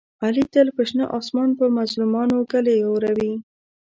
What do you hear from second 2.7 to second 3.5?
اوروي.